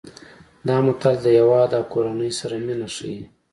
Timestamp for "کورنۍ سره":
1.93-2.55